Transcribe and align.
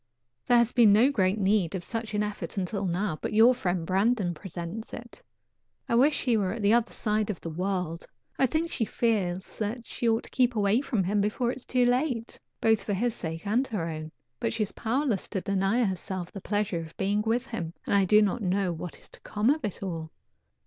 There 0.47 0.57
has 0.57 0.71
been 0.71 0.91
no 0.91 1.11
great 1.11 1.37
need 1.37 1.75
of 1.75 1.83
such 1.85 2.15
an 2.15 2.23
effort 2.23 2.57
until 2.57 2.85
now, 2.87 3.19
but 3.21 3.33
your 3.35 3.53
friend 3.53 3.85
Brandon 3.85 4.33
presents 4.33 4.95
it. 4.95 5.21
I 5.87 5.93
wish 5.93 6.23
he 6.23 6.37
were 6.37 6.53
at 6.53 6.63
the 6.63 6.73
other 6.73 6.91
side 6.91 7.29
of 7.29 7.39
the 7.39 7.51
world. 7.51 8.07
I 8.39 8.47
think 8.47 8.71
she 8.71 8.83
feels 8.83 9.59
that 9.59 9.85
she 9.85 10.09
ought 10.09 10.23
to 10.23 10.31
keep 10.31 10.55
away 10.55 10.81
from 10.81 11.03
him 11.03 11.21
before 11.21 11.51
it 11.51 11.57
is 11.57 11.65
too 11.67 11.85
late, 11.85 12.39
both 12.59 12.83
for 12.83 12.93
his 12.93 13.13
sake 13.13 13.45
and 13.45 13.67
her 13.67 13.87
own, 13.87 14.11
but 14.39 14.53
she 14.53 14.63
is 14.63 14.71
powerless 14.71 15.27
to 15.27 15.41
deny 15.41 15.83
herself 15.83 16.31
the 16.31 16.41
pleasure 16.41 16.79
of 16.79 16.97
being 16.97 17.21
with 17.21 17.45
him, 17.45 17.71
and 17.85 17.93
I 17.95 18.05
do 18.05 18.23
not 18.23 18.41
know 18.41 18.73
what 18.73 18.97
is 18.97 19.07
to 19.09 19.19
come 19.21 19.51
of 19.51 19.63
it 19.63 19.83
all. 19.83 20.09